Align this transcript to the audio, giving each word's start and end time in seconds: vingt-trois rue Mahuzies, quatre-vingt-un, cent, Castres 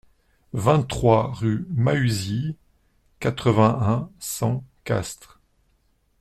vingt-trois 0.53 1.31
rue 1.31 1.67
Mahuzies, 1.69 2.55
quatre-vingt-un, 3.19 4.09
cent, 4.17 4.63
Castres 4.83 5.39